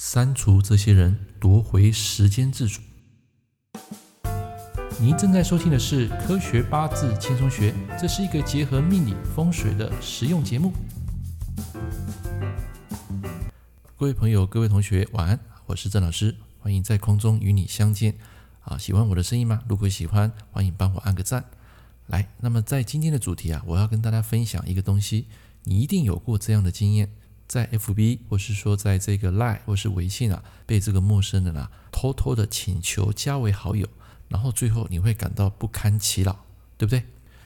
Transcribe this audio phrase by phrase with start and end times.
[0.00, 2.80] 删除这些人，夺回时间自主。
[5.00, 10.72] 您正在收听的是《科学八字轻松学》，这是一个结合命理风水的实用节目。
[13.96, 18.14] 各位朋友，各位同学，晚安，我是郑老师，欢迎在空中与你相见。
[18.60, 19.64] 啊，喜欢我的声音吗？
[19.68, 21.44] 如果喜欢，欢迎帮我按个赞。
[22.06, 25.26] 来，那么在今天的主题啊，我要跟大家分享一个东西，
[25.64, 27.10] 你一定有过这样的经验，
[27.48, 33.88] 在 FB 或是说在这个 Line 或是微信啊，被这个陌生人啊偷偷的请求加为好友。
[34.28, 36.44] 然后最后你会感到不堪其扰，
[36.76, 37.02] 对不对？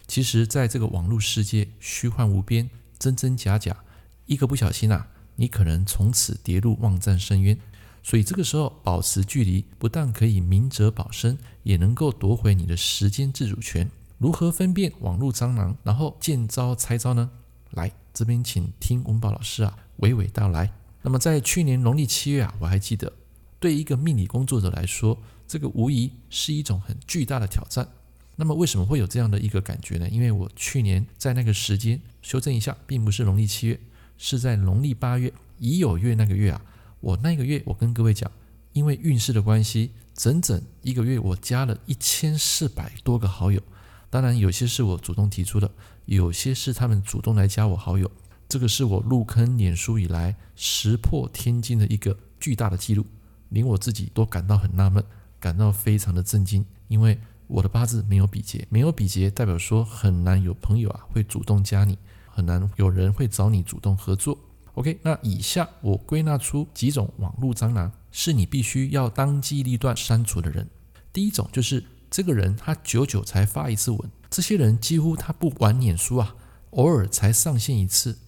[0.08, 3.84] 其实，在这个网络世界，虚幻无边，真真假假，
[4.26, 5.06] 一个不小心啊，
[5.36, 7.56] 你可能从此跌入网战深渊。
[8.02, 13.88] 所以这个时候保持距离，不但可以明哲保身，也能够夺回你的时间自主权。
[14.18, 17.30] 如何分辨网络蟑螂，然后见招拆招呢？
[17.70, 20.70] 来，这边请听文宝老师啊娓娓道来。
[21.00, 23.12] 那么在去年农历七月啊，我还记得，
[23.58, 27.88] 对一个命理工作者来说，这个无疑是一种很巨大的挑战。
[28.36, 30.08] 那么为什么会有这样的一个感觉呢？
[30.08, 33.78] 因为我去年在那个时间，修正一下，并不是农历七月，
[34.16, 36.62] 是在农历八月乙酉月那个月啊。
[37.00, 38.30] 我那个月，我跟各位讲，
[38.72, 43.60] 因为运势的关系，整整一个月我加了一千四百多个好友。
[44.08, 45.70] 当然，有些是我主动提出的，
[46.06, 48.10] 有些是他们主动来加我好友。
[48.52, 53.06] 这个是我入坑脸书以来石破天惊的一个巨大的记录，
[53.48, 55.02] 连我自己都感到很纳闷。
[55.40, 61.96] 感到非常的震惊，因为我的八字没有比劫，没有比劫代表说很难有朋友啊会主动加你，
[62.28, 64.38] 很难有人会找你主动合作。
[64.74, 70.68] OK，那以下我归纳出几种网络蟑螂，是你必须要当机立断删除的人。
[71.10, 76.36] 第一种就是这个人他久久才发一次文，这些人几乎他不玩脸书啊，
[76.72, 78.18] 偶尔才上线一次，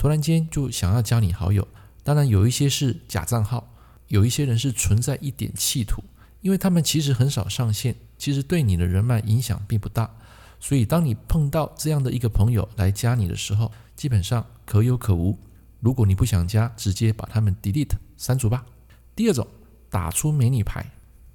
[0.00, 1.68] 突然间就想要加你好友。
[2.02, 3.70] 当然有一些是假账号，
[4.08, 6.02] 有一些人是存在一点企图。
[6.40, 10.10] 因为他们其实很少上线，其实对你的人脉影响并不大，
[10.58, 15.38] 所以当你碰到这样的一个朋友来加你的时候，基本上可有可无。
[15.80, 18.64] 如果你不想加，直接把他们 delete 删除吧。
[19.14, 19.46] 第二种，
[19.90, 20.82] 打出美女牌，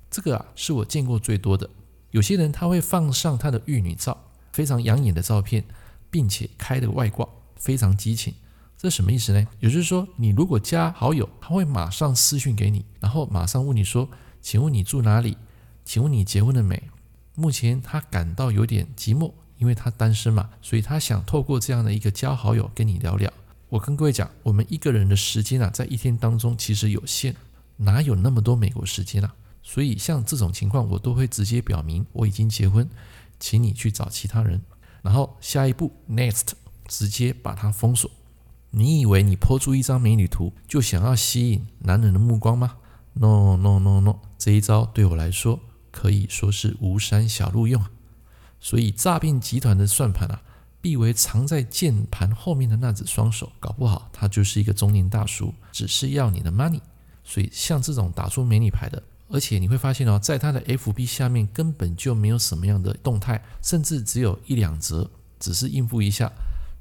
[0.10, 1.70] 这个啊是我见过最多的。
[2.10, 5.64] 有些人他会放上他的玉女照，非常养眼的照片，
[6.10, 8.34] 并且开的外挂，非常激情。
[8.78, 9.48] 这什么意思呢？
[9.60, 14.10] 也就是说，你如果加好友，他会马上私讯给你，然后马上问你说。
[14.42, 15.36] 请问你住哪里？
[15.86, 16.84] 请问你结婚了没？
[17.34, 23.34] 目前他感到有点寂寞，因为他单身嘛，所以他想透过这样的一个加好友跟你聊聊。
[23.70, 27.36] 我跟各位讲，我们一个人的时间啊，在一天当中其实有限，
[27.78, 29.34] 哪有那么多美国时间啊？
[29.64, 32.88] 所以像这种情况，我都会直接表明我已经结婚，
[33.40, 34.62] 请你去找其他人。
[35.02, 36.50] 然后下一步，next，
[36.88, 38.12] 直接把他封锁。
[38.78, 42.76] 你以为你抛出一张美女图就想要吸引男人的目光吗
[43.14, 47.82] ？No no no no，这一招对我来说可以说是无山小路用。
[48.60, 50.42] 所以诈骗集团的算盘啊，
[50.82, 56.82] 必为藏在键盘后面的那只双手，搞不好他就是一个中年大叔，只是要你的 money。
[57.24, 65.10] 所以像这种打出美女牌的，而且你会发现哦，在他的 FB 下面根本就没有什么样的动态，甚至只有一两则，
[65.40, 66.30] 只是应付一下。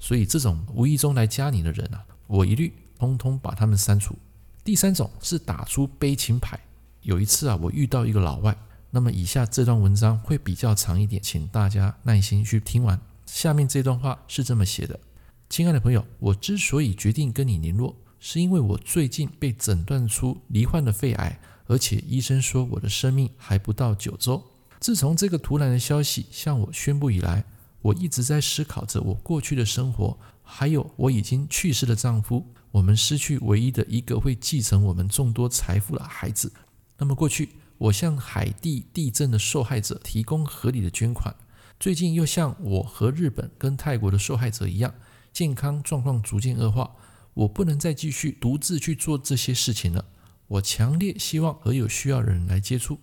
[0.05, 4.15] 所以这种无意中来加你的人啊，我一律通通把他们删除。
[4.63, 6.61] 第三种是打出悲情牌。
[7.01, 8.55] 有一次啊，我遇到一个老外。
[8.91, 13.01] 那么以下这段文章会比较长一点，请大家耐心去听完。
[13.25, 15.01] 下面这段话是这么写的：
[15.49, 24.45] 亲爱的朋友，我之所以决定跟你联络，是因为我最近被诊断出罹患了肺癌，而且医生说我的生命还不到九周。
[24.81, 27.43] 自从这个突然的消息向我宣布以来，
[27.85, 32.47] 我一直在思考着我过去的生活，还有我已经去世的丈夫。
[32.71, 36.51] 我们失去唯一的一个会继承我们众多财富的孩子。
[36.97, 41.37] 那么过去，我向海地地震的受害者提供合理的捐款，
[41.79, 44.95] 最近又像我和日本跟泰国的受害者一样，
[45.31, 46.97] 健康状况逐渐恶化。
[47.35, 50.07] 我不能再继续独自去做这些事情了。
[50.47, 52.99] 我强烈希望和有需要的人来接触，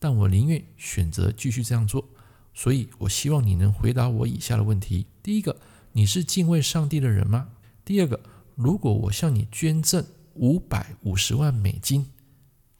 [0.00, 2.08] 但我宁愿选择继续这样做。
[2.54, 5.56] 所以，我希望你能回答我以下的问题：第一个，
[5.92, 7.48] 你是敬畏上帝的人吗？
[7.84, 8.20] 第二个，
[8.54, 10.04] 如果我向你捐赠
[10.34, 12.06] 五百五十万美金，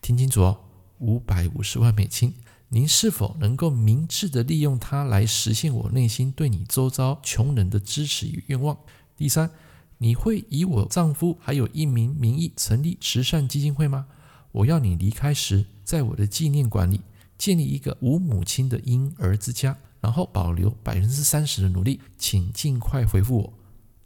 [0.00, 0.60] 听清楚哦，
[0.98, 2.34] 五百五十万美金，
[2.68, 8.78] 您是否能够明智地利用它来实现我内心对你周遭穷人的支持与愿望？
[9.16, 9.50] 第三，
[9.98, 14.06] 你会以我丈夫还有一名名义成立慈善基金会吗？
[14.52, 17.00] 我要你离开时，在我的纪念馆里
[17.36, 23.52] 建立一个无母亲的婴儿之家，然后保留百分之三十的努力，请尽快回复我。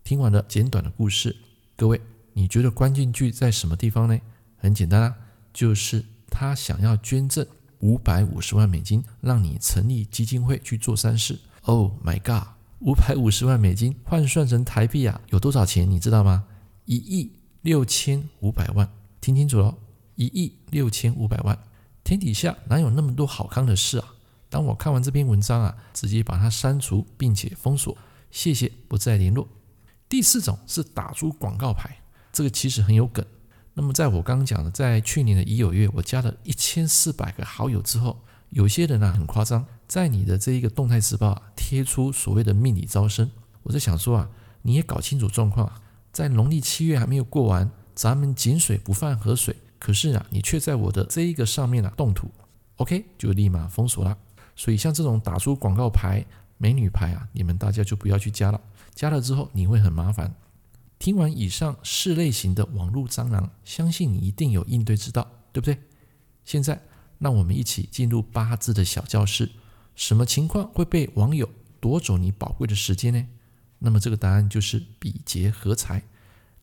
[0.04, 1.36] 听完了简短的故事。
[1.76, 2.00] 各位，
[2.32, 4.18] 你觉得关键句在什么地方呢？
[4.56, 5.14] 很简单啊，
[5.52, 7.46] 就是他想要捐赠
[7.80, 11.38] 五百五十万美金，让你成立基金会去做善事。
[11.62, 12.48] Oh my god！
[12.80, 15.88] 五百五十万美金换算成台币啊，有多少钱？
[15.90, 16.44] 你知道吗？
[16.86, 17.32] 一亿
[17.62, 18.88] 六千五百万。
[19.20, 19.76] 听清楚喽，
[20.14, 21.58] 一亿六千五百万。
[22.08, 24.14] 天底下哪有那么多好康的事啊？
[24.48, 27.94] 当我看完这篇文章啊，直接把它删除并且封锁，
[28.30, 29.46] 谢谢，不再联络。
[30.08, 31.98] 第四种是打出广告牌，
[32.32, 33.22] 这个其实很有梗。
[33.74, 38.18] 那么在我刚刚讲的，在去年的乙酉月，我加了一千四百个好友之后，
[38.48, 43.30] 有些人啊很夸张，在你的这一个动态时报啊贴出所谓的命理招生。
[43.64, 44.30] 我在想说啊，
[44.62, 45.70] 你也搞清楚状况，
[46.10, 49.54] 在农历七月还没有过完，咱们井水不犯河水。
[49.78, 52.30] 可是啊，你却在我的这一个上面啊动土
[52.76, 54.18] ，OK，就立马封锁了。
[54.56, 56.24] 所以像这种打出广告牌、
[56.56, 58.60] 美女牌啊，你们大家就不要去加了。
[58.94, 60.34] 加了之后你会很麻烦。
[60.98, 65.78] 听完以上四类型的网络蟑螂，相信你一定有应对之道，对不对？
[66.44, 66.82] 现在
[67.20, 69.48] 让我们一起进入八字的小教室。
[69.94, 71.48] 什么情况会被网友
[71.78, 73.24] 夺走你宝贵的时间呢？
[73.78, 76.02] 那么这个答案就是比劫合财。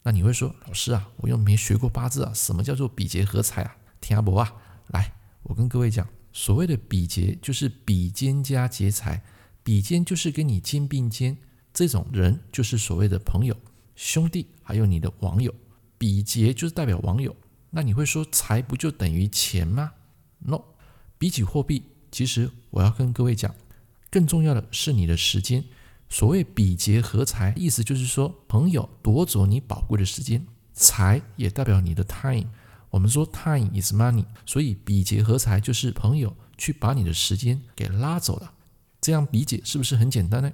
[0.08, 3.76] 那你会说，老师啊，我又没学过八字啊，什么叫做比劫合财啊？
[4.00, 4.54] 听不啊？
[4.90, 5.12] 来，
[5.42, 6.08] 我跟各位讲。
[6.32, 9.24] 所谓的比劫，就是比肩加劫财，
[9.64, 11.36] 比肩就是跟你肩并肩，
[11.74, 13.58] 这种人就是所谓的朋友、
[13.96, 15.52] 兄弟，还有你的网友。
[15.98, 17.36] 比劫就是代表网友，
[17.72, 19.92] 那你会说财不就等于钱吗
[20.38, 20.62] ？No，
[21.18, 21.82] 比起货币，
[22.12, 23.56] 其实我要跟各位讲，
[24.12, 25.64] 更重要的是你的时间。
[26.16, 32.46] 所谓比劫合财，意思就是说朋友夺走你宝贵的时间，财也代表你的 time。
[32.90, 38.54] 我们说 time is money，所以比劫合财就是朋友去把你的时间给拉走了。
[39.02, 40.50] 这样理解是不是很简单呢？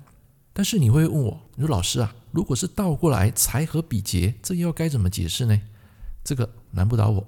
[0.52, 5.62] 但是你会问我，你说老师啊，如果是倒过来财和比劫，这又该怎么解释呢？
[6.24, 7.28] 这个难不倒我。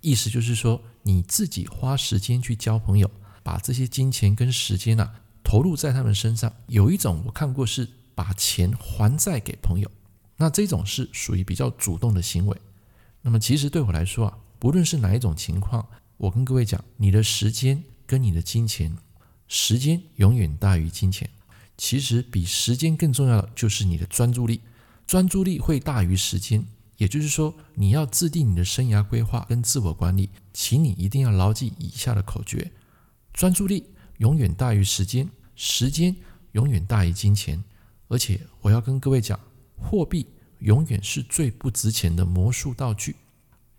[0.00, 3.10] 意思就是说，你自己花时间去交朋友，
[3.42, 5.16] 把这些金钱跟时间啊
[5.54, 6.52] 投入在他们身上。
[6.66, 9.88] 有一种我看过是把钱还债给朋友，
[10.36, 12.60] 那这种是属于比较主动的行为。
[13.22, 14.38] 那么其实对我来说啊。
[14.62, 15.86] 无论是哪一种情况，
[16.16, 18.96] 我跟各位讲，你的时间跟你的金钱，
[19.46, 21.30] 时间永远大于金钱。
[21.76, 24.60] 其实比时间更重要的就是你的专注力，
[25.06, 26.66] 专注力会大于时间。
[26.96, 32.72] 也就是说，你要制定你的生涯规划跟自我管理，请你一定要牢记以下的口诀：
[33.32, 33.84] 专注力
[34.16, 36.14] 永远大于时间，时间
[36.52, 37.62] 永远大于金钱。
[38.08, 39.38] 而且我要跟各位讲，
[39.76, 40.26] 货币
[40.58, 43.16] 永远是最不值钱的魔术道具。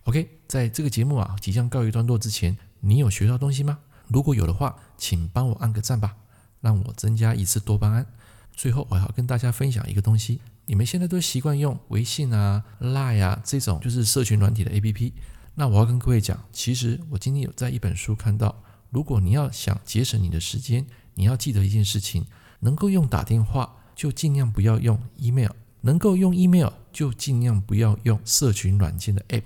[0.04, 3.80] OK，在这个节目啊即将告一段落之前，你有学到东西吗？
[4.08, 6.16] 如果有的话，请帮我按个赞吧，
[6.62, 8.06] 让我增加一次多巴胺。
[8.52, 15.12] 最后，我要跟大家分享一个东西，你们现在都习惯用微信啊、Line 啊这种就是社群软体的 APP。
[15.56, 20.86] 那我要跟各位讲，其实我今天有在一本书看到，如果你要想节省你的时间，
[21.16, 22.26] 你要记得一件事情：
[22.60, 25.52] 能够用打电话就尽量不要用 email，
[25.82, 29.44] 能够用 email 就尽量不要用社群软件的 App。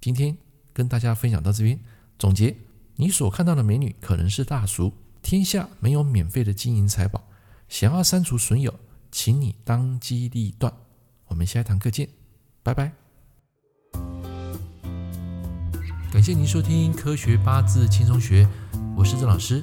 [0.00, 0.36] 今天
[0.72, 1.80] 跟大家分享到这边，
[2.18, 2.56] 总结：
[2.96, 4.92] 你所看到的美女可能是大叔，
[5.22, 7.24] 天下没有免费的金银财宝。
[7.68, 8.74] 想要删除损友，
[9.10, 10.72] 请你当机立断。
[11.28, 12.08] 我们下一堂课见，
[12.62, 12.92] 拜拜。
[16.12, 18.44] 感谢您收听《科学八字轻松学》，
[18.94, 19.62] 我是郑老师。